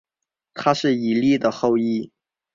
[0.55, 2.11] 他是以利的后裔。